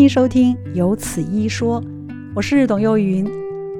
[0.00, 1.78] 欢迎收听《有此一说》，
[2.34, 3.22] 我是董幼云。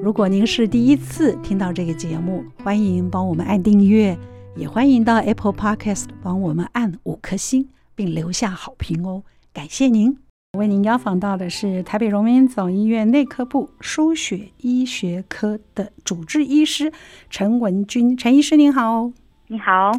[0.03, 4.15] 如果您是第一次听到这个节目，欢迎帮我们按订阅，
[4.55, 10.15] 也欢迎到 Apple Podcast 帮我们按五颗星，并留下好评哦，感谢您。
[10.55, 16.93] 为您邀访到的是台北荣民总医院内科部输血医学科的主治医师
[17.31, 19.11] 陈文君，陈医师您好。
[19.51, 19.91] 你好，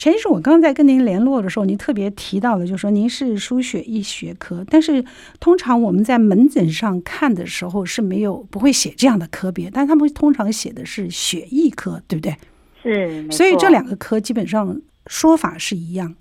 [0.00, 5.04] 陈医师，我刚才跟您联络的时候，您特别提到了，就是说您是输血医学科，但是
[5.38, 12.34] 通常我们在门诊上看的时候是没有不会写这样的科别，但他们通常写的是血液科，对不对？
[12.82, 14.76] 是，所以这两个科基本上
[15.06, 16.12] 说法是一样。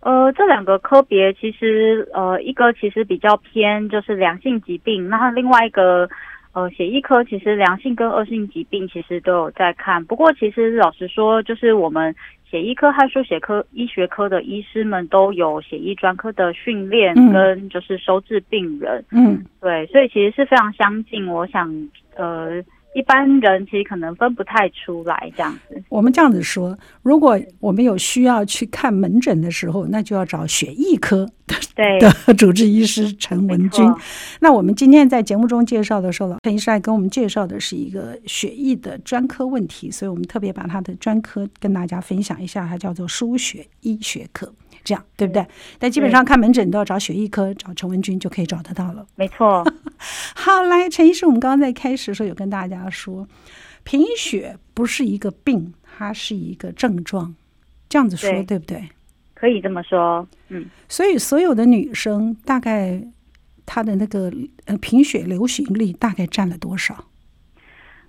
[0.00, 6.10] 呃，这两个科别其实呃，一个其实比较偏就是良性疾病，那另外一个。
[6.54, 12.14] 呃，血液科其实良性跟恶性疾病其实都有在看，不过其实老实说，就是我们
[12.48, 21.26] 血液科和输血科医学科的医师们都有血液专科的训练跟就是收治病人，嗯，对，所以其实是非常相近。
[21.26, 21.68] 我想，
[22.16, 22.62] 呃。
[22.94, 25.82] 一般人其实可能分不太出来这样子。
[25.88, 31.28] 我们这样子说，如果我们有需要去看门诊的时候，那就要找血液科
[31.74, 33.84] 的的主治医师陈文军。
[34.40, 44.52] 那我们今天在节目中介绍的时候，陈医师来跟我们介绍的是一个血液的专科问题，所以我们特别把他的专科跟大家分享一下，它叫做输血医学科。
[44.84, 45.44] 这样对不对？
[45.78, 49.04] 但基本上看门诊都要找血液科，找陈文君就可以找得到了。
[49.16, 49.64] 没错。
[50.36, 53.26] 好，来，陈医师，我们刚刚在开始的时候有跟大家说，
[53.82, 57.34] 贫血不是一个病，它是一个症状，
[57.88, 58.88] 这样子说对，对不对？
[59.32, 60.28] 可以这么说。
[60.48, 60.66] 嗯。
[60.88, 63.02] 所以所有的女生大概
[63.64, 64.32] 她的那个
[64.66, 67.04] 呃贫血流行率大概占了多少？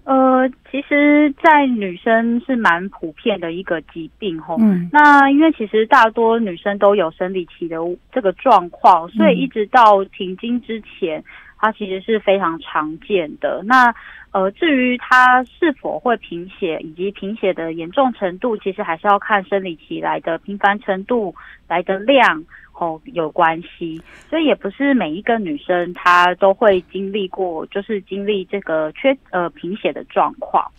[0.05, 4.55] 呃，其实，在女生是蛮普遍的一个疾病吼。
[4.59, 4.87] 嗯。
[4.93, 7.77] 那因为其实大多女生都有生理期的
[8.11, 11.23] 这个状况，所以一直到停经之前，
[11.57, 13.63] 它其实是非常常见的。
[13.65, 13.91] 那
[14.35, 21.33] 呃，至于它是否会贫血，以及贫血的严重程度，其实还是要看生理期来的频繁程度、
[21.69, 22.43] 来的量。
[22.77, 30.69] 哦，有关系，所以也不是每一个女生她都会经历过，就是经历这个缺呃贫血的状况。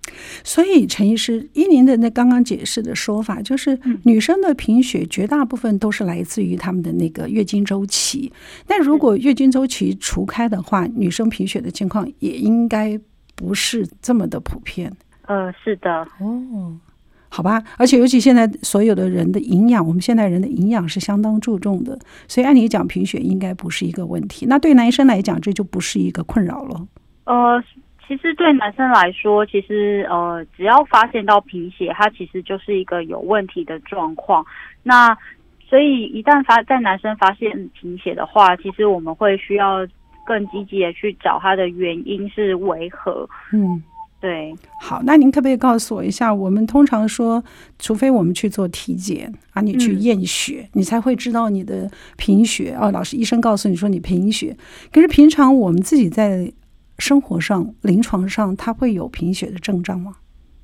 [0.44, 8.30] 所以陈医师，依您的那刚刚解释的说法，就是女生的贫血绝大部分都是来自于她们的那个月经周期。
[8.66, 13.00] 但如果月经周期除开的话，女生贫血的情况也应该
[13.36, 14.92] 不是这么的普遍。
[15.26, 16.76] 呃，是的，哦。
[17.28, 24.46] 好吧，而且尤其现在所有的人的营养，我们现代人的营养是相当注重的，所以按理讲贫血应该不是一个问题。
[24.46, 26.86] 那对男生来讲，这就不是一个困扰了。
[27.24, 27.62] 呃，
[28.06, 34.46] 其实对男生来说，其实呃，只要发现到贫血，它其实就是一个有问题的状况。
[34.82, 35.14] 那
[35.68, 39.86] 所以一旦发在男生发现贫血的话，其实我们会需要
[40.26, 43.26] 更积极的去找它的原因是为何。
[43.52, 43.82] 嗯。
[44.18, 46.32] 对，好，那您可不可以告诉我一下？
[46.32, 47.44] 我们通常说，
[47.78, 52.90] 除非我们去做体检啊，你去验血，嗯，你才会知道你的贫血哦。
[52.90, 54.56] 老师医生告诉你说你贫血，
[54.90, 56.50] 可是平常我们自己在
[56.98, 60.16] 生活上、临床上，它会有贫血的症状吗？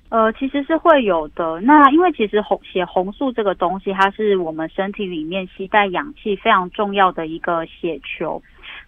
[0.08, 1.60] 呃，其实是会有的。
[1.60, 8.42] 那因为其实红血红素这个东西，它是我们身体里面携带氧气非常重要的一个血球。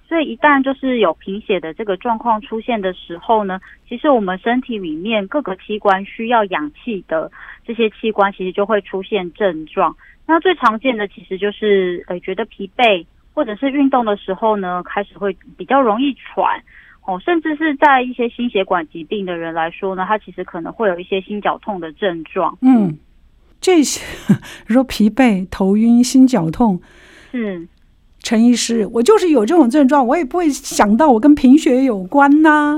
[0.07, 7.33] 所以一旦就是有贫血的这个状况出现的时候呢，其实我们身体里面各个器官需要氧气的
[7.67, 9.97] 这些器官，其实就会出现症状。
[10.27, 16.63] 那最常见的其实就是呃觉得疲惫，或者是运动的时候呢，开始会比较容易喘
[17.07, 22.57] 哦，甚至是在一些心血管疾病的人来说呢，他其实可能会有一些心绞痛的症状。
[22.61, 22.99] 嗯，
[23.61, 24.05] 这些
[24.67, 26.81] 如 说疲惫、头晕、心绞痛，
[27.33, 27.67] 嗯。
[28.25, 32.75] 陈医师，我就是有这种症状，我也不会想到我跟贫血有关呐、啊。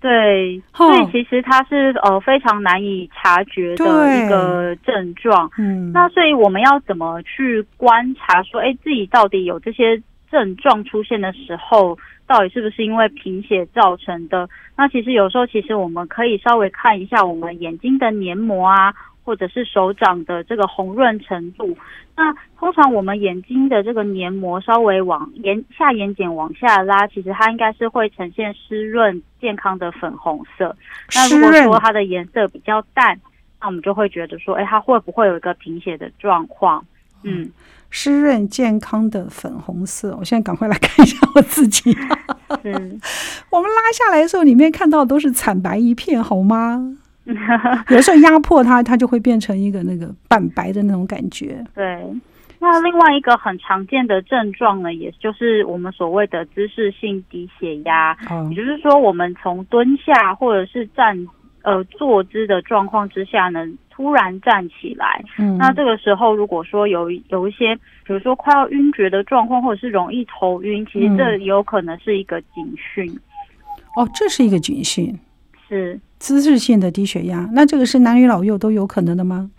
[0.00, 3.84] 对，所以其实它是呃非常难以察觉的
[4.16, 5.50] 一个症状。
[5.58, 10.00] 嗯，那所以我们要怎么去观察说，哎，自己到底有这些
[10.30, 11.98] 症状出现的时候，
[12.28, 14.48] 到底是不是因为贫血造成的？
[14.76, 18.94] 那其实有时候，其实我们可以稍微看一下我们眼睛的黏膜啊。
[19.28, 21.76] 或者是手掌的这个红润程度，
[22.16, 30.74] 那通常我们眼睛的这个黏膜稍微往眼下眼睑往下拉，其实它应该是会呈现湿润健康的粉红色。
[31.14, 33.20] 那如果说它的颜色比较淡，
[33.60, 36.82] 那我们就会觉得说，哎，它会不会有一个贫血的状况？
[37.22, 37.50] 嗯，
[37.90, 41.94] 湿润健康的粉红色，我现在赶快来看一下我自己。
[42.62, 42.98] 嗯，
[43.52, 46.96] 我们拉下来的时候，里面看到都是惨白一片，好吗？
[47.90, 51.62] 有时候压迫它，它就会变成一个那个半白的那种感觉。
[51.74, 52.02] 对，
[52.58, 58.16] 那另外一个很常见的症状呢，也就是我们所谓的姿势性低血压，
[58.50, 61.28] 也就是说，我们从蹲下或者是站
[61.62, 73.06] 呃坐姿的状况之下呢，突然站起来，嗯，那这个时候如果说有有一些，比如说快要晕厥的状况，或者是容易头晕，其实这有可能是一个警讯。
[73.96, 75.18] 哦，这是一个警讯，
[75.68, 77.48] 是姿势性的低血压。
[77.52, 79.50] 那这个是男女老幼都有可能的吗？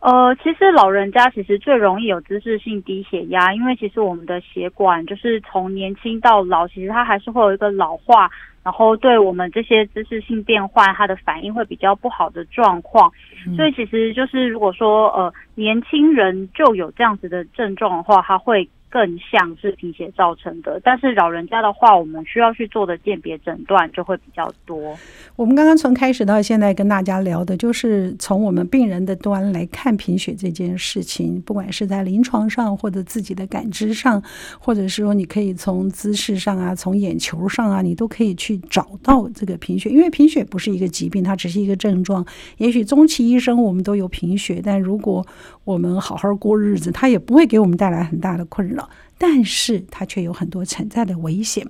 [0.00, 8.30] 呃，其实老人家其实最容易有姿势性低血压，因为其实我们的血管就是从年轻到老，其实它还是会有一个老化，
[8.62, 13.12] 然后对我们这些姿势性变换，它的反应会比较不好的状况。
[13.46, 13.54] 嗯。
[13.56, 18.68] 所以其实就是如果说呃年轻人就有这样子的症状的话，他会。
[18.90, 24.98] 更像是贫血造成的，但是老人家的话，我们需要去做的鉴别诊断就会比较多。
[25.36, 34.20] 我们刚刚从开始到现在跟大家聊的，就是从我们病人的端来看贫血这件事情，不管是在临床上或者自己的感知上，
[34.58, 39.88] 或者是说你可以从姿势上啊，从眼球上啊，你都可以去找到这个贫血。
[39.88, 42.26] 因为贫血不是一个疾病，它只是一个症状。
[42.56, 45.24] 也许终其一生我们都有贫血，但如果
[45.62, 48.79] 我们好好过日子，它也不会给我们带来很大的困扰。
[49.22, 51.62] 但是它却有很多潜在的危险，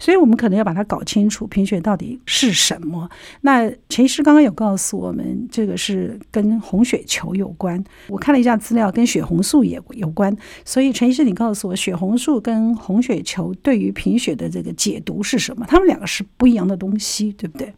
[0.00, 3.08] 所以我们可能要把它搞清楚，贫血到底是什么。
[3.42, 7.82] 那陈医师刚刚有告诉我们，这个是跟红血球有关。
[8.08, 10.36] 我看了一下资料，跟血红素也有关。
[10.64, 15.64] 所以陈医师，你告诉我，血红素跟红血球对于贫血的这个解读是什么？
[15.68, 17.72] 他们两个是不一样的东西，对不对？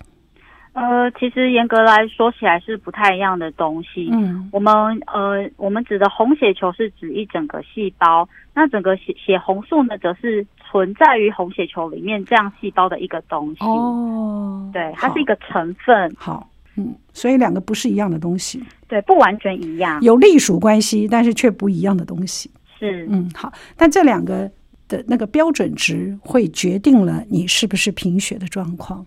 [0.78, 4.08] 呃，其实严格来说起来是不太一样的东西。
[4.12, 4.72] 嗯，我们
[5.08, 13.64] 呃，我们指的红血球是指一整个细胞，那整个血血红素呢，则是存在于红血球里面这样细胞的一个东西。
[13.64, 16.14] 哦，对，它是一个成分。
[16.16, 18.62] 好，好，嗯，所以两个不是一样的东西。
[18.86, 22.48] 对，不完全一样，有隶属关系，但是却不一样的东西。
[22.78, 24.48] 是，嗯，好，但这两个
[24.86, 29.04] 的那个标准值会决定了你是不是贫血的状况。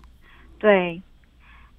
[0.59, 1.01] 对。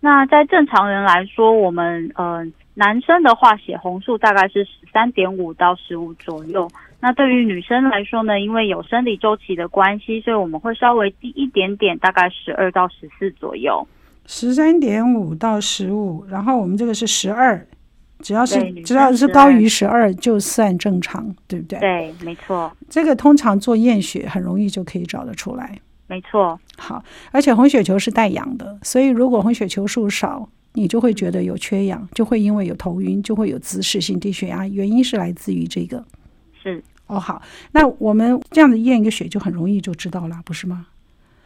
[0.04, 2.44] 那在正常人来说，我们呃
[2.74, 6.68] 男生的话，血红素大概是十三点五到十五左右。
[6.98, 13.86] 那对于女生来说呢，因为有生理周期的关系，所以我们会稍微低一点点，大概十二到十四左右。
[14.26, 17.64] 十三点五到十五，然后我们这个是十二，
[18.18, 21.78] 只要是只要是高于十二就算正常，对不对？
[21.78, 22.72] 对，没错。
[22.88, 25.78] 这个通常做验血很容易就可以找得出来。
[26.12, 36.04] 没错，好，而且红血球是带氧的，所以如果红血球数少，你就会觉得有缺氧，就会因为有头晕，就会有姿势性低血压，原因是来自于这个。
[36.62, 37.40] 是哦，好，
[37.72, 40.84] 那我们这样子验一个血就很容易就知道了，不是吗？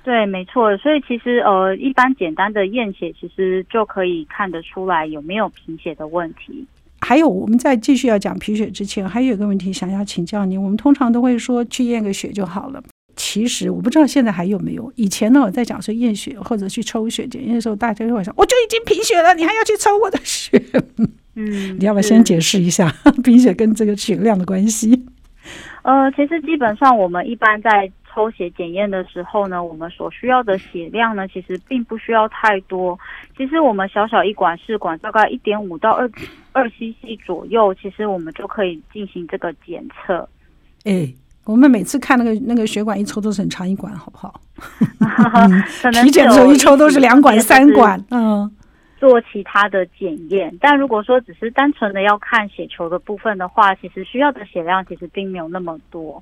[0.03, 6.67] 对，没错，所以其实呃，一般简单的验血其实就可以看得出来有没有贫血的问题。
[7.01, 12.83] 还有，我们在继续要讲贫血之前，还有一个问题想要请教您，我们通常都会说去验个血就好了。
[13.17, 14.93] 其实我不知道现在还有没有。
[14.95, 20.63] 以前呢，我在讲说验血或者去抽血检验的时候，大家就会说，我就已经贫血了，你还要去抽我的血？
[21.35, 25.07] 嗯， 你要不要先解释一下 贫血跟这个血量的关系？
[25.83, 32.99] 呃，其实基本上我们一般在抽血检验的时候呢，我们所需要的血量呢，其实并不需要太多。
[33.37, 36.11] 其实我们小小一管试管，大概一点五到二
[36.53, 40.29] 二 cc 左右，其实我们就可以进行这个检测。
[40.85, 41.15] 哎。
[41.46, 44.34] 我们每次看那个那个血管一抽都是很长一管，好不好？
[46.03, 48.50] 体检的时候一抽都是两管三管，嗯，
[48.98, 50.53] 做其他的检验。
[50.60, 56.20] 但如果说只是单纯的要看血球的部分的话，其实需要的血量其实并没有那么多。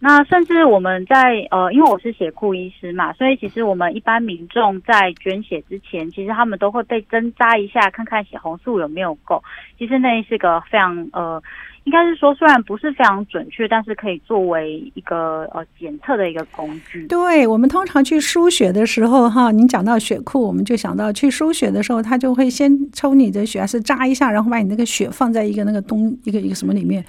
[0.00, 9.40] 那甚至我们在呃，因为我是血库医师嘛，所以其实我们一般民众在捐血之前，其实他们都会被针扎一下，看看血红素有没有够。
[9.78, 11.40] 其实那是个非常呃。
[11.86, 17.06] 应该是说，虽然不是非常准确，但是可以作为一个呃检测的一个工具。
[17.06, 27.04] 对，我们通常去输血的时候，哈，您讲到血库，我们就想到去输血的时候，他就会先抽你的血，还是扎一下，然后把你那个血放在一个那个东一个一个什么里面。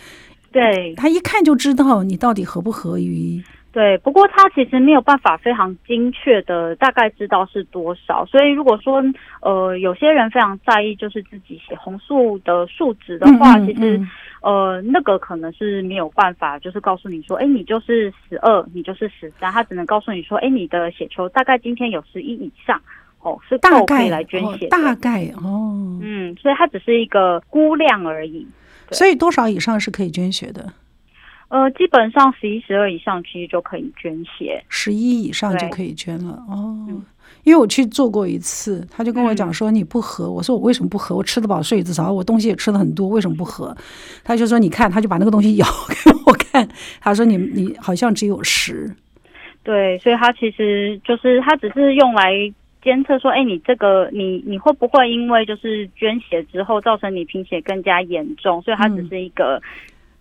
[0.51, 3.41] 对，他一看就知道你到底合不合于。
[3.77, 9.03] 对，不过他其实没有办法非常精确的大概知道是多少，所以如果说
[9.43, 14.07] 呃有些人非常在意就是自己血红素的数值的话，嗯嗯嗯，其实
[14.41, 22.81] 呃那个可能是没有办法，就是告诉你说，哎，你就是十二，你就是十三，他只能告诉你说，哎，你的血球大概今天有十一以上，
[23.21, 28.47] 哦，是大概来捐血，哦，大概哦，嗯，所以它只是一个估量而已，
[28.89, 30.65] 所以多少以上是可以捐血的？
[31.49, 36.75] 呃，基本上十一、十二以上其实就可以捐血，十一以上就可以捐了哦。
[37.43, 41.15] 因为我去做过一次，他就跟我讲说你不喝，我说我为什么不喝？
[41.15, 43.75] 我吃得饱睡得着，我东西也吃的很多，为什么不喝？
[44.23, 46.67] 他就说你看，他就把那个东西 咬给我看，
[46.99, 48.93] 他说你你好像只有十。
[49.63, 52.31] 对，所以他其实就是他只是用来
[52.81, 58.61] 监测说，哎，你这个你你会不会因为就是捐血之后造成你贫血更加严重？
[58.61, 59.61] 所以它只是一个、嗯、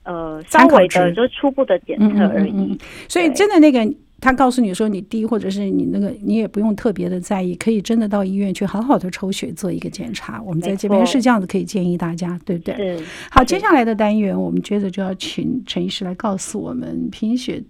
[0.06, 2.52] 呃稍微的就是初步的检测而已。
[2.52, 10.40] 嗯嗯嗯、所以真的那个他告诉你说你低或者是你那个你也不用特别的在意，可以真的到医院去好好的抽血做一个检查。
[10.42, 12.98] 我们在这边是这样子可以建议大家，对不对？
[13.30, 17.62] 好，接下来的单元我们接着就要请陈医师来告诉我们贫血。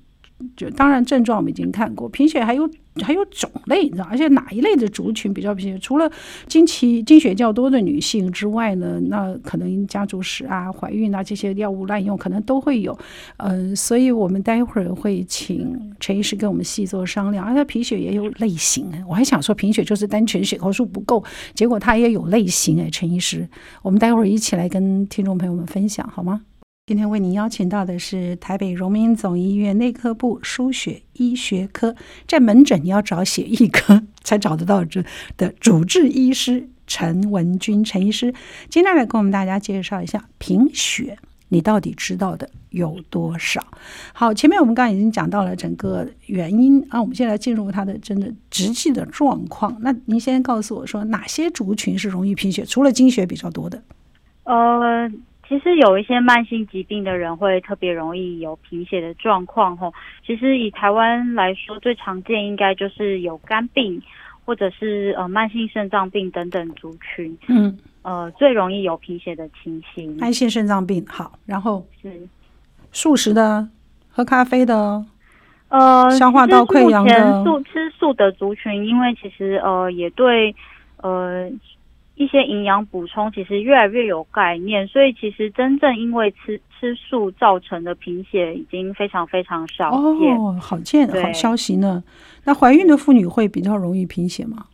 [0.57, 2.69] 就当然症状我们已经看过，贫血还有
[3.03, 5.79] 还有种类，你知道，而且哪一类的族群比较贫血？
[5.79, 6.11] 除了
[6.47, 12.97] 经期经血较多的女性之外呢，那可能家族史啊、怀孕啊这些药物滥用可能都会有。
[13.39, 17.45] 嗯、所以我们待会儿会请陈医师跟我们细做商量。
[17.45, 21.25] 而且贫血也有类型，我还想说贫血就是单纯血红素不够，
[21.55, 23.49] 结果它也有类型哎，陈医师，
[23.83, 26.43] 我们待会儿一起来跟听众朋友们分享好吗？
[26.89, 31.97] 今天为您邀请到的是台北荣民总医院内科部输血医学科，
[32.29, 35.03] 在门诊你要找血液科才找得到这
[35.37, 38.33] 的主治医师陈文君陈医师，
[38.69, 43.61] 今天来跟我们大家介绍一下贫血，你到底知道的有多少？
[44.13, 49.77] 好，前面我们刚刚已经讲到了整个原因啊，我们现在进入它的真的实际的状况。
[49.81, 52.65] 那您先告诉我说，哪些族群是容易贫血？
[52.65, 53.83] 除了经血比较多的，
[54.45, 55.11] 呃。
[55.49, 59.95] 其实有一些慢性疾病的人会特别容易有贫血的状况吼。
[60.27, 64.03] 其实以台湾来说，最常见应该就是有肝病
[64.45, 70.17] 或者是呃慢性肾脏病等等族群，嗯，呃最容易有贫血的情形。
[70.17, 72.29] 慢性肾脏病好，然后是
[72.91, 73.69] 素食的、
[74.11, 75.05] 喝咖啡的，
[75.69, 77.45] 呃，消化道溃疡的。
[77.45, 80.55] 素吃素的族群，因为其实呃也对
[81.03, 81.49] 呃。
[82.17, 90.37] 一些营养补充其实越来越有概念，所以其实真正因为吃吃素造成的贫血已经非常非常少见。
[90.37, 92.03] 哦，好见，好消息呢。
[92.45, 94.67] 那怀孕的妇女会比较容易贫血吗？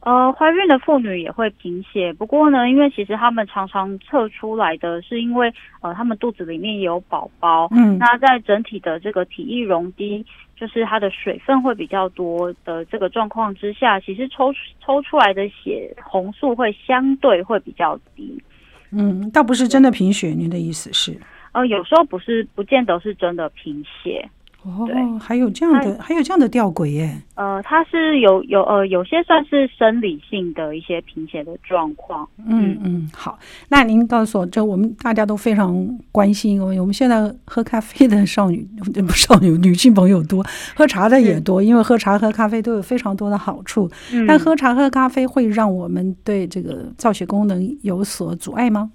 [0.00, 10.24] 呃，怀孕的妇女也会贫血，不过呢，因为其实他们常常测出来的是因为呃，他们肚子里面也有宝宝，嗯，那在整体的这个体液容低。
[10.58, 14.52] 就是它的水分会比较多的这个状况之下，其实抽
[14.84, 18.42] 抽出来的血红素会相对会比较低。
[18.90, 21.20] 嗯，倒不是真的贫血，您的意思是？
[21.52, 24.28] 呃，有时候不是，不见得是真的贫血。
[24.66, 27.22] 哦，还有这样的，还有这样的吊诡耶。
[27.36, 32.28] 呃，它是有有呃有些算是生理性的一些贫血的状况。
[32.46, 38.66] 嗯嗯，好，那您告诉我，这我们大家都非常关心，因为我们现在喝咖啡的少女
[39.06, 40.44] 不少女女性朋友多，
[40.74, 43.88] 喝茶的也多，因为喝茶喝咖啡都有非常多的好处。
[44.12, 48.90] 嗯，但喝茶喝咖啡会让我们对这个造血功能有所阻碍吗？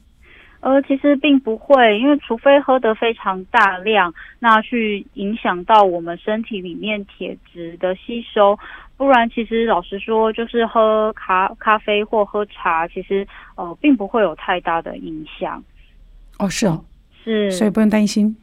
[0.61, 8.57] 呃，其实并不会，因为除非喝得非常大量，那去影响到我们身体里面铁质的吸收，
[8.95, 15.63] 不然其实老实说，就是喝咖咖啡或喝茶，其实呃并不会有太大的影响。
[16.37, 16.85] 哦，是哦，
[17.23, 18.37] 是，所以不用担心。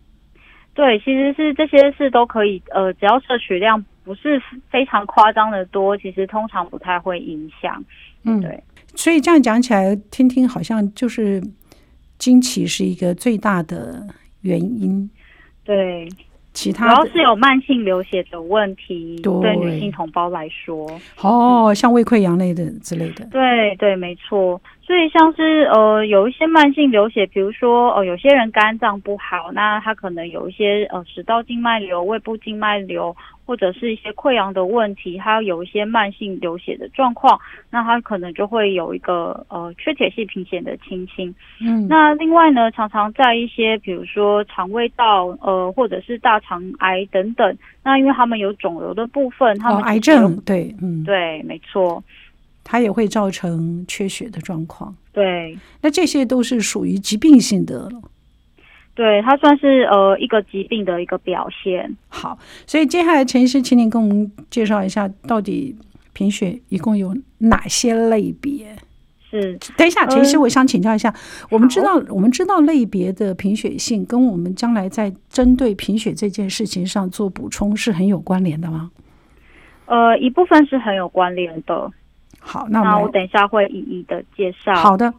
[0.74, 7.84] 对，其实是这些事都可以，呃，只要摄取量不是非常夸张的多，其实通常不太会影响。
[8.24, 8.60] 嗯，对。
[8.96, 11.40] 所以这样讲起来，听听好像就是。
[12.18, 14.06] 经期是一个最大的
[14.42, 15.08] 原因，
[15.64, 16.08] 对，
[16.52, 20.88] 其他主要是有慢性流血的问题，对，对女性同胞来说，
[21.20, 24.60] 哦，像胃溃疡类的之类的，对对，没错。
[24.88, 33.14] 所以像是呃有一些慢性流血，比如说呃有些人肝脏不好，那他可能有一些呃食道静脉瘤、胃部静脉瘤，
[33.44, 37.38] 或者是一些溃疡的问题，他有一些慢性流血的状况，
[37.70, 41.34] 那他可能就会有一个呃缺铁性贫血的情形。
[41.60, 47.54] 嗯，那另外呢，常常在一些比如说肠胃道呃或者是大肠癌等等，
[47.84, 52.02] 那因为他们有肿瘤的部分，他们、哦、癌症对，嗯对，没错。
[52.70, 54.94] 它也会造成缺血的状况。
[55.10, 57.90] 对，那这些都是属于疾病性的。
[58.94, 61.96] 对，它算是呃一个疾病的一个表现。
[62.08, 65.74] 好，所以接下来陈医师，请您跟我们介绍一下，到底
[66.12, 68.76] 贫血一共有哪些类别？
[69.30, 78.90] 是，等一下，陈医师，我想请教一下，嗯、我们知道我们知道类别的贫血性跟我们将来在针对贫血这件事情上做补充是很有关联的吗？
[79.86, 81.90] 呃，一部分是很有关联的。
[82.40, 84.74] 好，那我，那我等一下会一一的介绍。
[84.74, 85.12] 好的，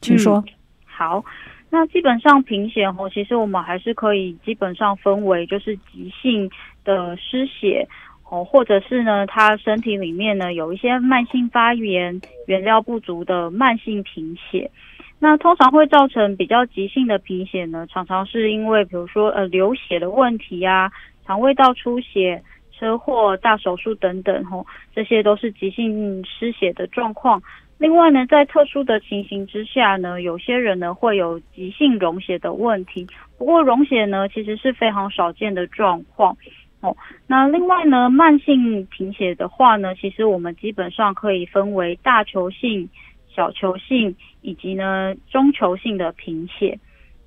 [0.00, 0.42] 请说。
[0.46, 0.52] 嗯、
[0.84, 1.24] 好，
[1.70, 6.50] 那基本上贫血哦，其实我们还是可以基本上分为就是急性
[6.84, 7.88] 的失血，
[8.30, 14.70] 哦，或者是呢，他身体里面呢有一些慢性发炎、原料不足的慢性贫血。
[15.18, 20.92] 那通常会造成比较急性的贫血呢，常常是因为比如说呃流血的问题啊，
[21.26, 22.42] 肠胃道出血、
[22.78, 27.42] 车祸、大手术等等，吼、这些都是急性失血的状况。
[27.78, 33.06] 另外呢，在特殊的情形之下呢，有些人呢会有急性溶血的问题。
[33.36, 36.36] 不过溶血呢，其实是非常少见的状况。
[36.80, 42.88] 哦，那另外呢，慢性贫血的话呢，其实我们基本上可以分为大球性、
[43.28, 46.78] 小球性以及呢中球性的贫血。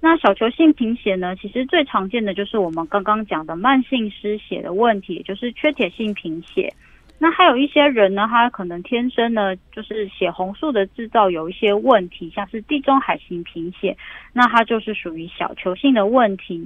[0.02, 6.74] 那小球性贫血呢，其实最常见的就是我们刚刚讲的慢性失血的问题，就是缺铁性贫血。
[7.22, 13.98] 那还有一些人呢，他可能天生呢就是血红素的制造有一些问题，像是地中海型贫血，
[14.32, 16.66] 那它就是属于小球性的问题。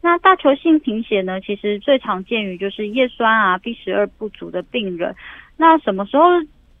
[0.00, 5.16] 那大球性贫血呢，其实最常见于就是叶酸啊 B 十二不足的病人。
[5.56, 6.26] 那什么时候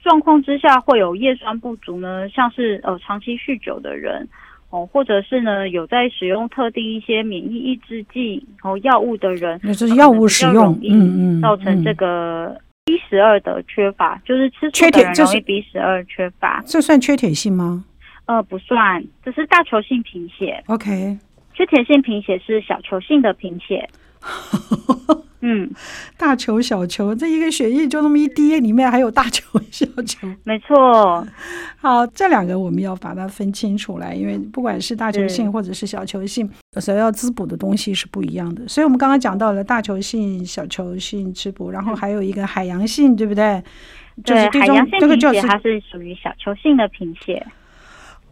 [0.00, 2.28] 状况之下会有叶酸不足呢？
[2.28, 4.28] 像是呃长期酗酒的人
[4.70, 16.62] 哦，或者是呢有在使用特定一些免疫抑制剂哦药物的人，那是药物使用，嗯嗯，造成这个 B 十二的缺乏，嗯嗯、就是吃素的人容易 B 十二缺乏。
[16.66, 17.84] 这算缺铁性吗？
[18.26, 20.62] 呃，不算，这是大球性贫血。
[20.66, 21.18] OK。
[21.54, 23.88] 缺铁性贫血是小球性的贫血，
[25.40, 25.70] 嗯，
[26.16, 31.26] 大球小球，这一个血液就那么一滴，里面还有大球小球，没错。
[31.76, 38.66] 好，这两个我们要把它分清楚来，因为不管是大球性或者是小球性，所要滋补的东西是不一样的。
[38.66, 43.62] 所以我们刚刚讲到了大球性、小球性滋补，然后还有一个海洋性，对不对？
[44.24, 47.46] 对，海洋性贫血它是属于小球性的贫血。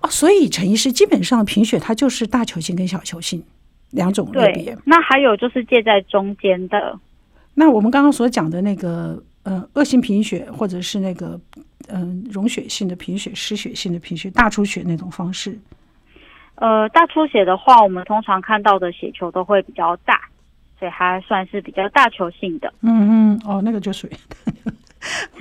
[0.01, 3.45] 哦，所以陈医师基本上贫血它就是大球性跟小球性
[3.97, 4.77] 两种类别。
[4.85, 6.97] 那还有就是介在中间的。
[7.55, 11.41] 那我们刚刚所讲的那个呃恶性贫血，或者是那个
[11.89, 15.59] 嗯、呃、溶血性的贫血、失血性的贫血、大出血那种方式。
[16.57, 20.21] 呃，大出血的话，我们通常看到的血球都会比较大，
[20.79, 22.73] 所以它算是比较大球性的。
[22.83, 24.11] 嗯嗯，哦，那个就属于。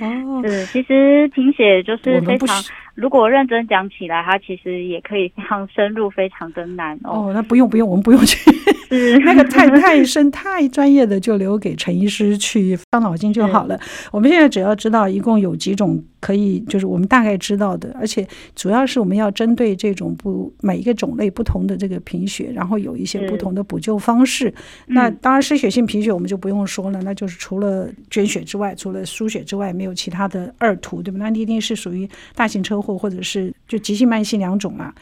[0.00, 2.62] 哦，是，其实贫血就是非常。
[2.96, 7.28] 如果认真讲起来，它其实也可以非常深入，非常的难哦。
[7.28, 8.50] 哦，那不用不用，我们不用去，
[8.88, 13.78] 是 那个太太深太专业的，就留给陈医师去伤脑筋就好了。
[14.10, 24.52] 我们现在只要知道一共有几种可以，就是我们大概知道的，而且主要是我们要针对这种不每一个种类不同的这个贫血，然后有一些不同的补救方式。
[24.86, 31.18] 那当然，失血性贫血我们就不用说了，那就是除了捐血之外，除了输血之外，没有其他的二途，对吧？
[31.20, 32.85] 那一定是属于大型车祸。
[32.86, 34.94] 或或者是就急性慢性两种嘛，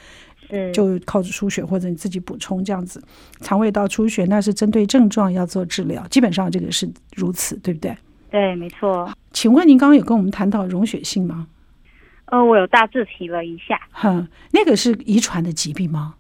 [0.49, 3.03] 嗯，就靠着输血或者你自己补充这样子，
[3.41, 7.95] 肠胃道出血那是针对症状要做治疗，基本上这个是如此，对不对？
[8.31, 9.11] 对，没错。
[9.33, 11.47] 请问您刚刚有跟我们谈到溶血性吗？
[12.27, 13.79] 呃，我有大致提了一下。
[13.91, 16.15] 哼，那个是遗传的疾病吗？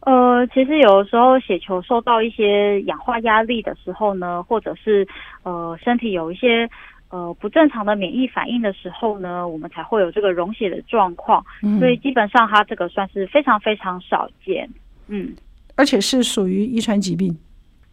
[0.00, 5.06] 呃，其实有的时候血球受到一些氧化压力的时候呢，或者是
[5.44, 6.68] 呃身体有一些。
[7.12, 11.44] 呃，不正常的免疫反应的时候呢，我们才会有这个溶血的状况。
[11.62, 14.66] 嗯，所以基本上它这个算是非常非常少见。
[15.08, 15.34] 嗯，
[15.76, 17.36] 而且是属于遗传疾病。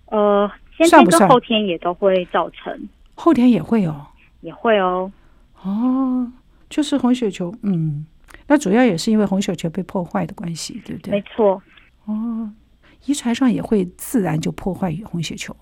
[0.06, 2.88] 呃，先天跟后天也都会造成。
[3.14, 4.08] 后天也会哦，
[4.40, 5.12] 也会哦。
[5.64, 6.32] 哦，
[6.70, 7.54] 就是红血球。
[7.62, 8.06] 嗯，
[8.48, 11.12] 那主要也是因为红血球被破坏的关系，对不对？
[11.12, 11.62] 没错。
[12.06, 12.50] 哦，
[13.06, 15.54] 遗传上也会自然就破坏红血球。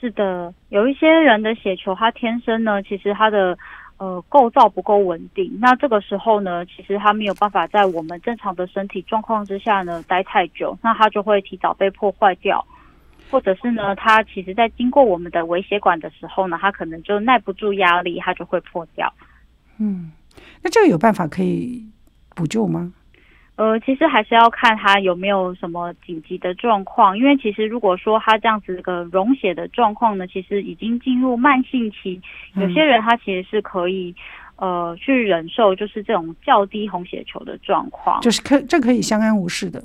[0.00, 3.58] 是的，有一些人的血球，它天生呢，其实它的
[3.96, 5.58] 呃构造不够稳定。
[5.60, 12.64] 那这个时候呢，其实它没有办法在我们正常的身体状况之下呢待太久，那它就会提早被破坏掉，
[13.28, 19.12] 或者是呢，它其实在经过我们的微血管的时候呢，它可能就耐不住压力，它就会破掉。
[19.78, 20.12] 嗯，
[20.62, 21.84] 那这个有办法可以
[22.36, 22.92] 补救吗？
[23.58, 32.20] 呃，其实还是要看他有没有什么紧急的状况，因为其实如果说他这样子个溶血的状况呢，其实已经进入慢性期，
[32.54, 34.14] 有些人他其实是可以
[34.54, 39.82] 呃去忍受，就是这种较低红血球的状况，就是可这可以相安无事的，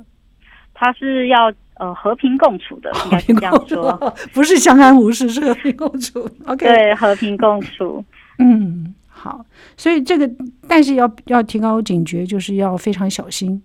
[0.72, 6.20] 他是要呃和平共处的，应该是这样说， 不是相安无事，是和平共处。
[6.46, 8.04] OK，对，和平共处，
[8.38, 8.94] 嗯。
[9.24, 9.42] 好，
[9.74, 10.30] 所以这个，
[10.68, 13.62] 但是要要提高警觉，就是要非常小心。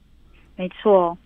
[0.56, 1.18] 没错，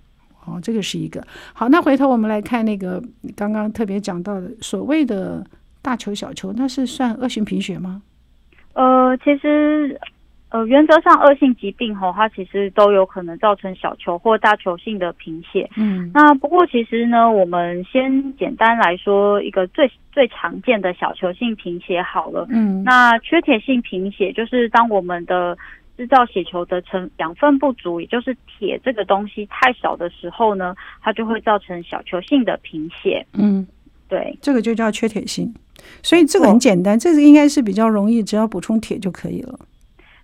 [0.44, 1.70] 哦，这个是一个好。
[1.70, 3.00] 那回头我们来看那个
[3.36, 5.46] 刚刚特别讲到的所谓的
[5.84, 8.02] 大球小球，那是算恶性贫血吗？
[8.74, 10.02] 呃，其实
[10.54, 15.68] 呃，原则上恶性疾病吼，它其实都有可能造成小球或大球性的贫血。
[15.76, 22.46] 嗯，那不过其实呢，我们先简单来说一个最最常见的小球性贫血好了。
[22.52, 25.58] 嗯，那缺铁性贫血就是当我们的
[25.98, 33.26] 制造血球的成养分不足，也就是铁这个东西太少的时候呢，它就会造成小球性的贫血。
[33.34, 33.66] 嗯，
[34.08, 35.52] 对，这个就叫缺铁性。
[36.04, 39.58] 所以这个很简单，这个应该是比较容易，只要补充铁就可以了。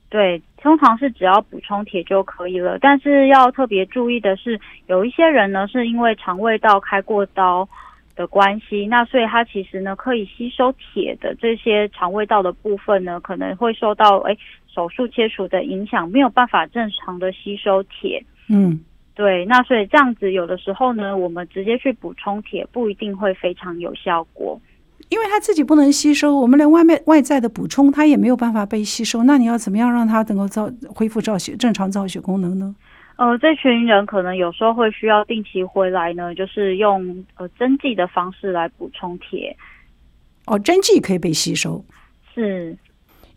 [0.10, 2.80] 对，通常是只要补充铁就可以了。
[2.80, 7.69] 但是要特别注意的是，有一些人呢是因为肠胃道开过刀
[8.15, 14.36] 的关系，那所以他其实呢可以吸收铁的这些肠胃道的部分呢，可能会受到诶
[14.67, 18.24] 手术切除的影响，没有办法正常的吸收铁。
[18.48, 18.80] 嗯，
[19.13, 24.60] 对，那所以这样子有的时候呢，我们直接去补充铁不一定会非常有效果。
[25.07, 29.23] 因为他自己不能吸收，我们连外面外在的补充，他也没有办法被吸收。
[29.23, 32.75] 那你要怎么样让他能够造恢复造血正常造血功能呢？
[33.15, 39.55] 呃，这群人可能有时候会需要定期回来呢，就是用呃针剂的方式来补充铁。
[40.45, 41.83] 哦，针剂可以被吸收，
[42.33, 42.77] 是。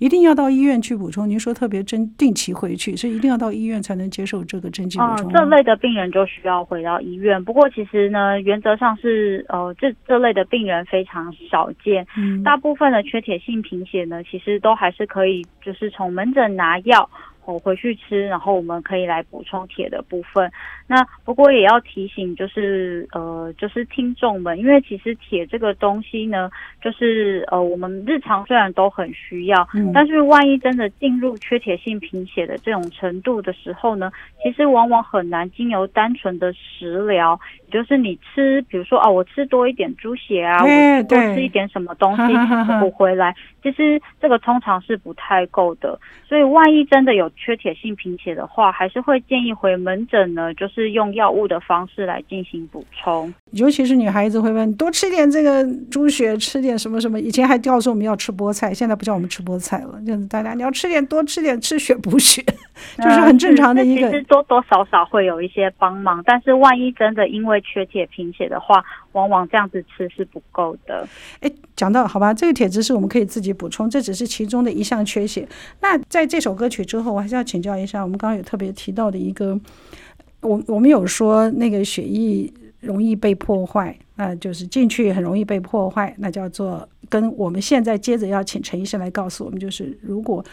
[0.02, 1.30] 一定要到医院去补充。
[1.30, 5.28] 您说特别针定期回去，所以一定要到医院才能接受这个针剂补充。
[5.28, 7.42] 哦，这类的病人就需要回到医院。
[7.44, 12.04] 不过其实呢，原则上是呃，这这类的病人非常少见。
[12.18, 17.08] 嗯，大部分的缺铁性贫血呢，其实都还是可以，就是从门诊拿药。
[17.44, 20.48] 我回去吃，然后我们可以来补充铁的部分。
[20.92, 26.50] 那不过也要提醒，就是呃，就是听众们，因为其实铁这个东西呢，
[26.82, 42.34] 就是呃，我们日常虽然都很需要，嗯，但是万一真的进入缺铁性贫血的这种程度的时候呢，其实往往很难经由单纯的食疗，也就是你吃，比如说哦，我吃多一点猪血啊，我多吃一点什么东西
[42.80, 45.98] 补回来，其实这个通常是不太够的。
[46.28, 53.32] 所以万一真的有缺铁性贫血的话，还是会建议回门诊呢，就是用药物的方式来进行补充。
[53.52, 57.20] 尤其是女孩子会问，多吃点这个猪血，吃点什么什么。
[57.20, 62.42] 以前还告诉我们要吃菠菜，现在不叫我们吃菠菜了，就是大家你要吃点多吃点吃血补血，
[62.98, 64.10] 就是很正常的一个。
[64.10, 71.06] 其实多多少少会有一些帮忙，但是万一真的因为缺铁贫血的话，往往这样子吃是不够的。
[71.40, 75.46] 哎，讲到好吧，这个铁质是我们可以自己补充，这只是其中的一项缺血。
[75.80, 79.58] 那在这首歌曲之后，我还是要请教一下，我们刚刚有特别提到的一个，
[80.42, 82.52] 我我们有说那个血液。
[82.82, 90.44] 容易被破坏，那就是进去很容易被破坏，那叫做跟我们现在接着要请陈医生来告诉我们，就是如果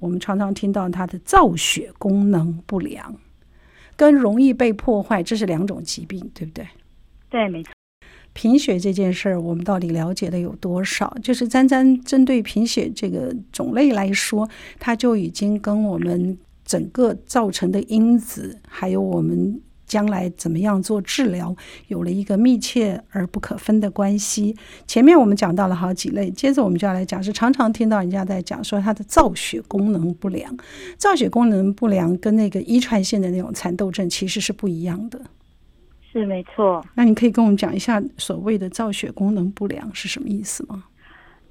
[0.00, 3.14] 我们常常听到它的造血功能不良，
[3.94, 6.66] 跟容易被破坏，这是两种疾病，对不对？
[7.30, 7.70] 对，没错。
[8.32, 11.16] 贫血这件事儿，我们到底了解的有多少？
[11.22, 16.36] 就是单单针对贫血这个种类来说，它就已经跟我们
[16.72, 19.60] 整个造成的因子，还有我们。
[19.84, 21.54] 将来怎么样做治疗，
[21.88, 24.56] 有了一个密切而不可分的关系。
[24.86, 30.56] 前面我们讲到了好几类，接着我们就要来讲，是常常听到人家在讲说它的造血功能不良。
[30.96, 35.20] 造血功能不良跟那个遗传性的那种蚕豆症其实是不一样的。
[36.10, 36.82] 是没错。
[36.94, 40.84] 那你可以跟我们讲一下所谓的造血功能不良是什么意思吗？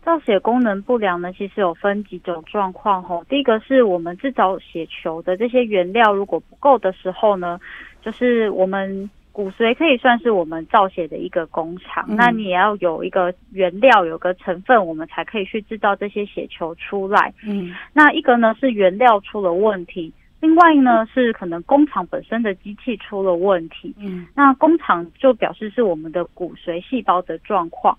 [0.03, 3.23] 造血功能不良呢，其实有分几种状况吼。
[3.29, 7.59] 第一个是我们制造血球的这些原料如果不够的时候呢。
[8.03, 17.31] 就是我们骨髓可以算是我们造血的一个工厂，嗯，那你也要有一个原料，有个成分，我们才可以去制造这些血球出来。
[17.45, 23.93] 嗯，那一个呢是原料出了问题，另外呢是可能工厂本身的机器出了问题。
[23.99, 27.95] 嗯，那工厂就表示是我们的骨髓细胞的状况。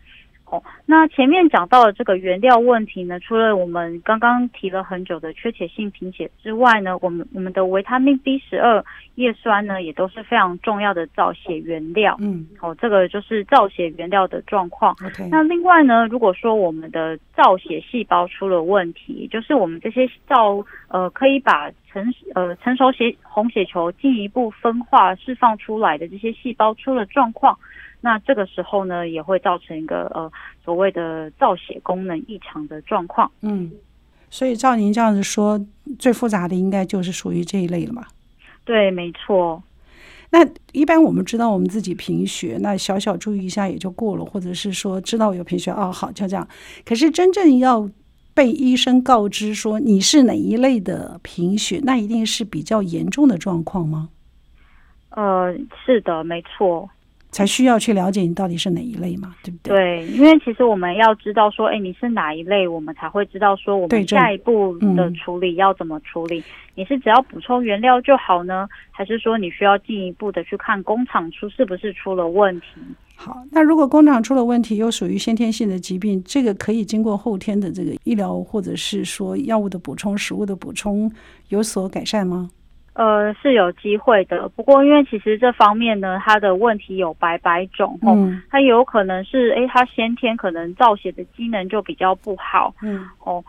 [0.87, 8.85] 那前面讲到的这个原料问题呢，除了我们刚刚提了很久的缺铁性贫血之外呢，我们我们的维他命 B 十二
[9.15, 12.17] 叶酸呢，也都是非常重要的造血原料。
[12.21, 14.97] 嗯，哦，这个就是造血原料的状况。
[15.31, 27.59] 那另外呢，如果说我们的造血细胞出了问题，就是我们这些造呃可以把成呃成熟血红血球进一步分化释放出来的这些细胞出了状况。
[28.05, 30.31] 那这个时候呢，也会造成一个呃
[30.63, 33.31] 所谓的造血功能异常的状况。
[33.41, 33.71] 嗯，
[34.29, 35.65] 所以照您这样子说，
[35.99, 38.09] 最复杂的应该就是属于这一类了吧？
[38.65, 39.63] 对，没错。
[40.31, 46.49] 那一般我们知道我们自己贫血，那小小注意一下也就过了，或者是说知道有贫血，哦，好，就这样。
[46.85, 47.89] 可是真正要
[48.35, 54.09] 被医生告知说你是哪一类的贫血，那一定是比较严重的状况吗？
[55.11, 56.89] 呃，是的，没错。
[57.33, 59.75] 才需要去了解你到底是哪一类嘛，对不对？
[59.75, 66.39] 对，因为其实我们要知道说，哎，你是哪一类，我们才会知道说我们下一步的处理要怎么处理。
[66.41, 66.45] 嗯、
[66.77, 72.67] 你是只要补充原料就好呢，还是说你需要进一步的去看工厂出是不是出了问题？
[73.15, 81.11] 好，那如果工厂出了问题，又属于先天性的疾病，这个可以经过后天的这个医疗或者是说药物的补充、食物的补充
[81.49, 82.51] 有所改善吗？
[82.95, 93.43] 呃，是有机会的，不过因为其实这方面呢，它的问题有百百种哦，嗯、它有可能是诶，它先天可能造血的机能就比较不好，嗯，哦，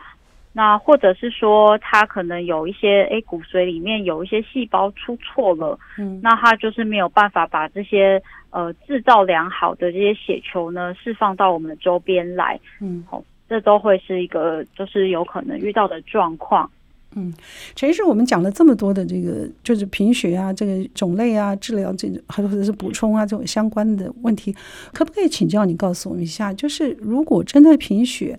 [0.54, 16.70] 那或者是说它可能有一些诶骨髓里面有一些细胞出错了，嗯，那它就是没有办法把这些呃制造良好的这些血球呢释放到我们的周边来，嗯，好、哦，这都会是一个就是有可能遇到的状况。
[17.16, 17.32] 嗯，
[17.74, 24.54] 陈医生，我们讲了这么多的这个，就是贫血啊，这个种类啊，治疗这种，还或者是补充啊，这种相关的问题，
[24.92, 26.52] 可不可以请教你告诉我们一下？
[26.52, 28.38] 就是如果真的贫血，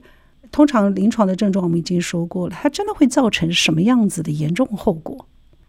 [0.52, 5.26] 通常临床的症状我们已经说过了，它真的会造成什么样子的严重后果？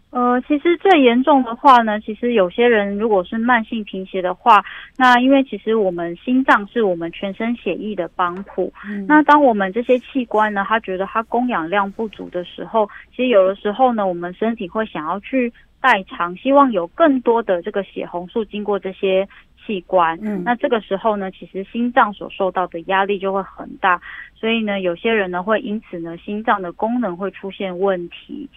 [0.09, 4.63] 呃，其实最严重的话呢，其实有些人如果是慢性贫血的话，
[4.97, 19.27] 那因为其实我们心脏是我们全身血液的帮浦，嗯、那当我们这些器官呢，他觉得它供氧量不足的时候，其实有的时候呢，我们身体会想要去代偿，希望有更多的这个血红素经过这些
[19.65, 24.01] 器官，嗯，那这个时候呢，其实心脏所受到的压力就会很大，
[24.35, 28.49] 所以呢，有些人呢会因此呢，心脏的功能会出现问题。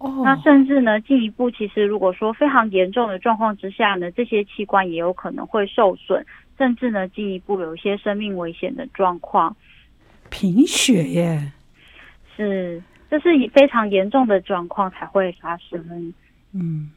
[0.00, 6.24] 哦，那甚至呢，进一步，其实如果说非常严重的状况之下呢，这些器官也有可能会受损，
[6.56, 9.54] 甚至呢，进一步有一些生命危险的状况。
[10.30, 11.52] 贫血耶，
[12.34, 16.14] 是，这是以非常严重的状况才会发生。
[16.54, 16.90] 嗯，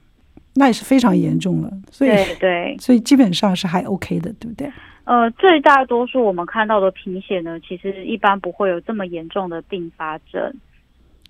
[0.56, 4.72] 那也是非常严重了，所以对，对，所以基本上是还 OK 的，对不对？
[5.04, 10.56] 呃，最大多数我们看到的贫血呢，其实一般不会有这么严重的并发症。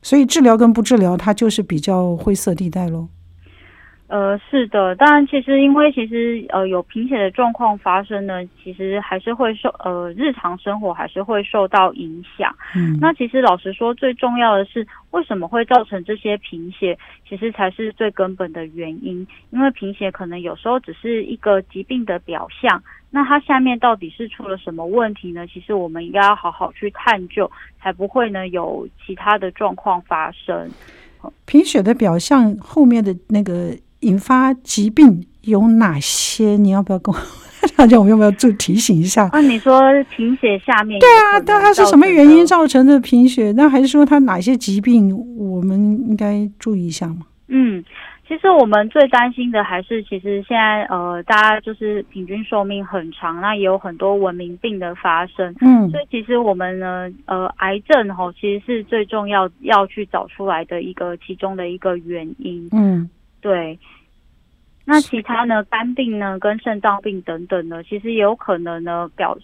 [0.04, 3.08] 所以治疗跟不治疗，它就是比较灰色地带喽。
[4.14, 12.56] 呃，是的，当然，其实因为其实呃有贫血的状况发生呢，其实还是会受呃日常生活还是会受到影响。
[12.76, 16.96] 嗯，那其实老实说，最重要的是为什么会造成这些贫血，
[17.28, 19.26] 其实才是最根本的原因。
[19.50, 22.84] 因为贫血可能有时候只是一个疾病的表象。
[23.10, 25.48] 那它下面到底是出了什么问题呢？
[25.48, 27.50] 其实我们应该要好好去探究，
[27.82, 30.70] 才不会呢有其他的状况发生。
[31.46, 36.58] 贫血的表象后面的那个引发疾病有哪些？
[36.58, 37.20] 你要不要跟我
[37.76, 37.98] 大家？
[37.98, 39.28] 我们要不要就提醒一下？
[39.32, 39.82] 啊，你说
[40.16, 43.52] 贫血下面对啊，但它是什么原因造成的贫血？
[43.54, 47.26] 那还是说它哪些疾病我们应该注意一下吗？
[47.48, 47.84] 嗯。
[48.26, 55.54] 其实我们最担心的还是，其实现在呃，大家就是平均寿命很长，那也有很多文明病的发生。
[55.60, 62.68] 嗯，所以其实我们呢，呃，癌症吼，其实是最重要要去找出来的一个其中的一个原因。
[62.72, 63.08] 嗯，
[63.44, 63.78] 对。
[64.86, 69.38] 那其他呢，肝病呢，跟肾脏病等等呢，其实也有可能呢表。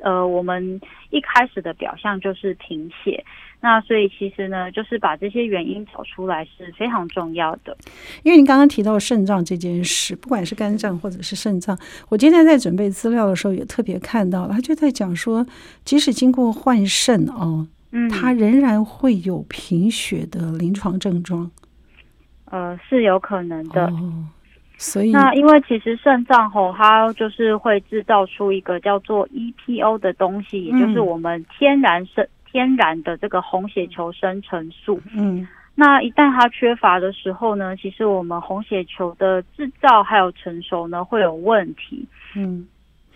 [0.00, 3.24] 呃，我们一开始的表象就是贫血，
[3.62, 7.74] 那所以其实呢，就是把这些原因找出来是非常重要的。
[8.22, 11.78] 因为您刚刚提到肾脏这件事，不管是肝脏或者是肾脏，
[12.10, 15.46] 我今天在准备资料的时候也特别看到了，他就在讲说，
[15.86, 21.50] 即使经过换肾哦，嗯，他仍然会有贫血的临床症状。
[22.50, 23.86] 呃，是有可能的。
[23.86, 24.24] 哦
[24.76, 35.00] 所以，那因为其实肾脏吼，它就是会制造出一个叫做 EPO 的东西，嗯、也就是我们天然生天然的这个红血球生成素。
[35.14, 42.04] 嗯，那一旦它缺乏的时候呢，其实我们红血球的制造还有成熟呢会有问题。
[42.34, 42.66] 嗯，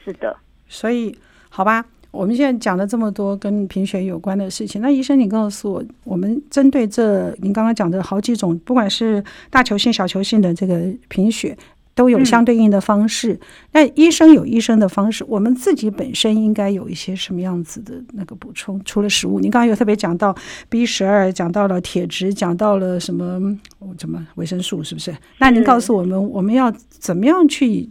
[0.05, 0.37] 是的。
[0.69, 1.19] 所以，
[1.51, 1.85] 好吧。
[2.18, 11.57] 我们现在讲了这么多跟贫血有关的事情，那医生，你告诉我，我们针对这您刚刚讲的好几种，不管是大球性、小球性的这个贫血，
[11.94, 13.38] 都有相对应的方式。
[13.70, 18.81] 那医生有医生的方式，我们自己本身应该有一些什么样子的那个补充？
[18.85, 20.35] 除了食物，您刚刚有特别讲到
[20.68, 23.57] B 十二，讲到了铁质，讲到了什么？
[23.96, 24.83] 怎么维生素？
[24.83, 25.16] 是不是？
[25.38, 27.88] 那您告诉我们，我们要怎么样去？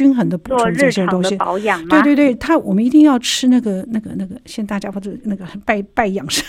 [0.00, 6.42] 均衡的补充这些东西，保养对对对，他我们一定要吃那个那个那个，现在大家不是那个拜拜养生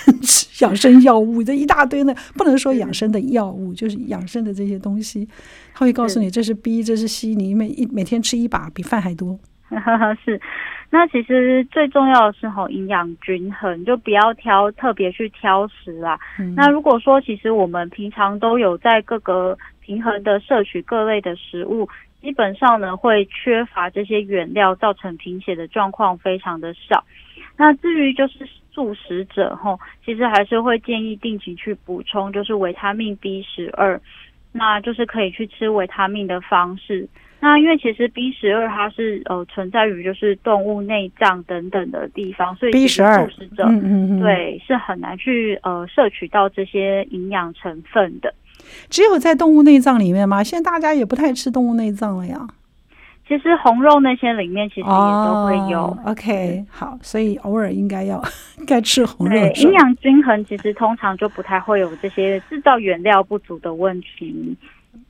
[0.62, 5.28] 养生药物这一大堆呢，不能说养生的药物，就是养生的这些东西，
[5.74, 9.38] 他会告诉你这是 B，这是 C，你每一每天吃一把比饭还多。
[10.24, 10.40] 是，
[10.90, 16.18] 那其实最重要的是吼营养均衡，就不要挑特别去挑食啦。
[16.40, 21.90] 嗯、那如果说其实我们平常都有在各个平衡的摄取各类的食物。
[22.22, 27.04] 基本上呢会缺乏这些原料，造成贫血的状况非常的少。
[27.58, 34.00] 那至于就是素食者吼，其实还是会建议定期去补充，就是维他命 B 十二，
[34.52, 37.08] 那就是可以去吃维他命的方式。
[37.44, 48.32] 那因为其实 B 十二它是呃存在于就是动物内脏等等的地方，所以 B 十二素食者嗯嗯嗯对是很难去呃摄取到这些营养成分的。
[48.90, 50.44] 只有在动物内脏里面吗？
[50.44, 52.48] 现在大家也不太吃动物内脏了呀。
[53.28, 55.84] 其实红肉那些里面其实也都会有。
[55.84, 58.22] Oh, OK，好，所以偶尔应该要
[58.68, 59.32] 该吃红肉。
[59.32, 64.58] 对，营养均衡其实通常就不太会有这些制造原料不足的问题。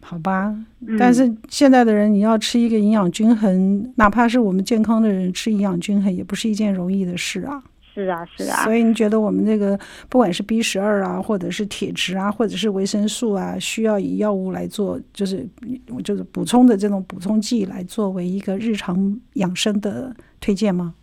[0.01, 0.53] 好吧，
[0.99, 7.63] 但是现在的人你要吃一个营养均衡，嗯、哪怕是我们健康的人吃营养均衡，也不是一件容易的事啊。
[7.93, 8.63] 是啊，是啊。
[8.63, 15.47] 所以你觉得我们这个不管是 B 十二啊，或者是铁质啊，或者是维生素啊，需要以药物来做，就是
[16.03, 20.93] 就是补充的这种补充剂来作为一个日常养生的推荐吗？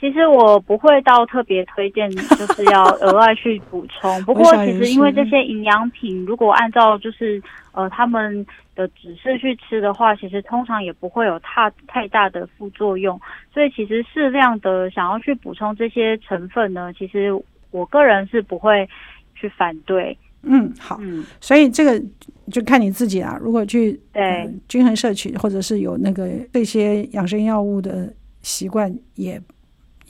[0.00, 4.08] 其实我不会到特别推荐，就是要额外去补充。
[4.24, 7.42] 不过其实因为这些营养品，如果按照就是
[7.78, 13.20] 呃他们的只是去吃的话，其实通常也不会有太太大的副作用。
[13.54, 17.30] 所以其实适量的想要去补充这些成分呢，其实
[17.70, 18.88] 我个人是不会
[19.36, 20.18] 去反对。
[20.42, 22.02] 嗯，好，嗯，所以这个
[22.50, 23.38] 就看你自己啊。
[23.40, 28.12] 如果去对、呃、均衡摄取，或者是有那个这些养生药物的
[28.42, 29.40] 习惯也。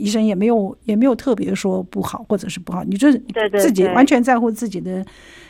[0.00, 3.18] 医生也没有也没有特别说不好或者是不好，你就是
[3.59, 5.04] 自己完全在乎自己的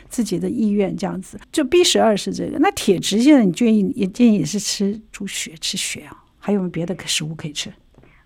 [0.09, 1.39] 自己的意愿这样子。
[1.51, 7.69] 就 B 十二是这个，那铁质现在你建议也建议也是吃猪血吃血啊，还有没有别的食物可以吃？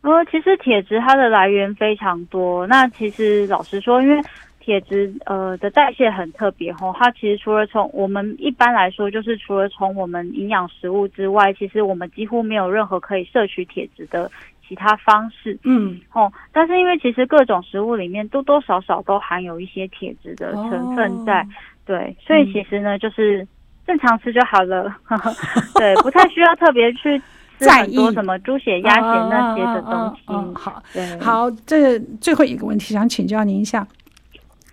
[0.01, 2.65] 呃，其实铁质它的来源非常多。
[2.67, 4.21] 那其实老实说，因为
[4.59, 14.31] 铁质呃的代谢很特别吼，它其实除了从我们一般来说，就是除了从我们营养食物之外，其实我们几乎没有任何可以摄取铁质的。
[14.65, 21.47] 其他方式，嗯，哦，但是因为其实各种食物里面多多少少都含有一些铁质的成分在，哦、
[21.85, 23.47] 对，所以其实呢，嗯、就是
[23.85, 24.93] 正常吃就好了，
[25.75, 27.21] 对，不太需要特别去
[27.59, 30.21] 吃很多什么猪血、鸭血那些的东西。
[30.27, 33.87] 嗯好，对，好，这最后一个问题想请教您一下。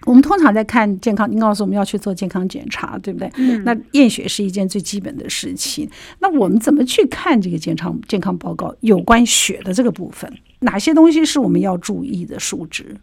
[0.06, 3.30] 我们通常在看健康，您告诉我们要去做健康检查，对不对？
[3.36, 3.62] 嗯。
[3.64, 5.86] 那验血是一件最基本的事情。
[6.20, 10.32] 那我们怎么去看这个健康健康报告有关血的这个部分？
[10.60, 12.96] 哪些东西是我们要注意的数值？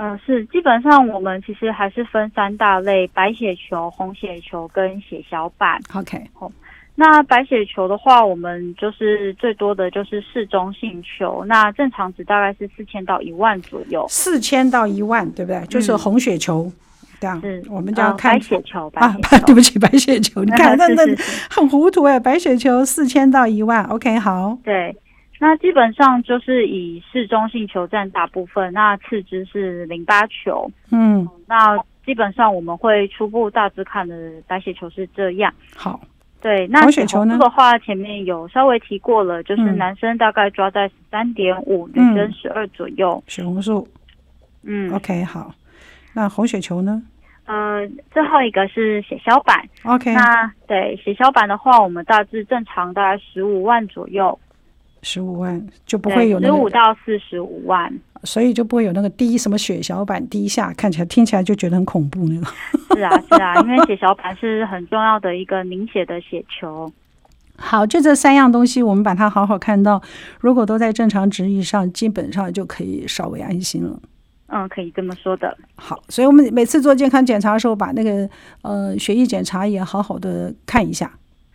[0.00, 5.78] 呃，是基本上我们其实还是分三大类：白血球、红血球跟血小板。
[5.94, 6.50] OK，好。
[6.94, 14.06] 那白血球的话，我们就是最多的就是嗜中性球，那正常值大概是四千到一万左右。
[14.08, 15.58] 四千到一万，对不对？
[15.58, 16.72] 嗯、就是红血球，
[17.20, 17.38] 这样。
[17.42, 18.88] 是，我们就要看、呃、白血球。
[18.88, 21.02] 白血球啊，对不起，白血球，你看 那那
[21.50, 24.56] 很糊涂哎，白血球四千到一万，OK，好。
[24.64, 24.96] 对，
[25.40, 30.70] 那基本上就是以市中性球占大部分，那次之是淋巴球。
[30.92, 34.14] 嗯，那基本上我们会初步大致看的
[34.46, 35.52] 白血球是这样。
[35.74, 35.98] 好。
[36.42, 43.22] 对，那血球的话，前面有稍微提过了，就是男生大概抓在十三点五，女生十二左右。
[43.26, 43.86] 血红素，
[44.62, 45.54] 嗯，OK，好。
[46.14, 47.02] 那红血球呢？
[47.44, 50.14] 呃，最后一个是血小板，OK。
[50.14, 54.38] 那对血小板的话，我们大致正常大概十五万左右。
[55.02, 57.92] 十五万就不会有那个十五到四十五万，
[58.24, 62.46] 所以就不会有那个低什么血小板低下，看起来听起来就觉得很恐怖那个。
[62.94, 66.92] 是啊是啊，因为血小板是很重要的一个凝血的血球。
[67.56, 70.02] 好，就这三样东西，我们把它好好看到，
[70.40, 74.00] 如果都在正常值以上，基本上就可以稍微安心了。
[74.48, 75.56] 嗯，可以这么说的。
[75.76, 78.28] 好，所以我们每次做健康检查的时候，把那个
[78.62, 81.10] 呃血液检查也好好的看一下。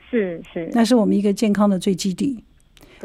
[0.10, 2.44] 是是，那是我们一个健康的最基底。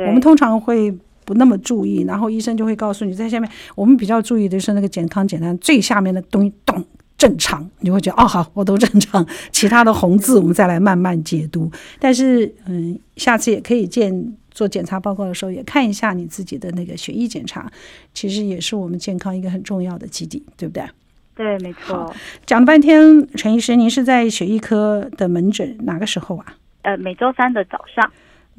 [0.06, 0.90] 我们通常会
[1.24, 6.84] 不那么注意，然后医生就会告诉你，在下面我们比较注意的是那个健康检查最下面的东西，咚，
[7.16, 11.70] 正常，你会觉得哦好，我都正常，其他的红字我们再来慢慢解读。
[12.00, 17.70] 但是嗯，下次也可以见做检查报告的时候，也看一下你自己的那个血液检查，
[18.12, 20.84] 其实也是我们健康一个很重要的基底，对不对？
[21.36, 22.12] 对，没错。
[22.44, 26.56] 讲了半天，陈医师，您是在血液科的门诊，哪个时候啊？
[26.82, 28.10] 呃，每周三的早上。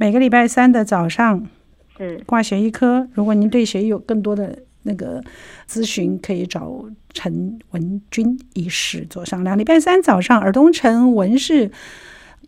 [0.02, 1.48] 每个礼拜三的早上
[1.96, 3.08] 是挂血液科。
[3.14, 5.24] 如果您对血液有更多的那个
[5.70, 6.84] 咨询，可以找
[7.14, 9.56] 陈文君医师做商量。
[9.56, 11.70] 礼拜三早上，耳东陈文是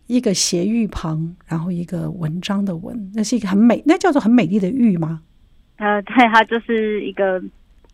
[0.08, 5.22] 一个斜玉旁，然后一个文章的文，那是一个很美，那叫做很美丽的玉吗？
[5.76, 7.40] 呃，对，它就是一个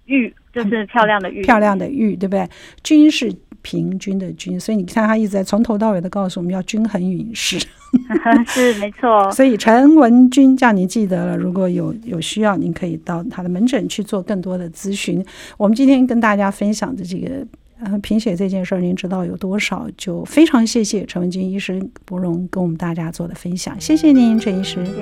[0.06, 2.48] 玉就是漂亮的玉，漂亮的玉，对不对？
[2.82, 3.32] 均是
[3.62, 7.58] 平均的均，所以你看他一直在从头到尾的告诉我们要均衡饮食，
[8.48, 9.30] 是没错。
[9.32, 15.24] 所以陈文君叫您记得了，如果有有需要，您可以到他的门诊去做更多的咨询。
[15.58, 17.46] 我们今天跟大家分享的这个
[17.82, 19.86] 呃贫血这件事儿，您知道有多少？
[19.96, 24.84] 就非常谢谢陈文君医师不容跟我们大家做的分享，谢谢您，陈医师。
[24.86, 25.00] 谢谢。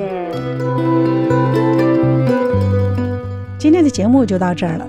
[3.57, 4.89] 今天的节目就到这儿了。